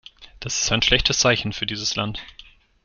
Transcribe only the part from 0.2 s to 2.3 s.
Das ist ein schlechtes Zeichen für dieses Land.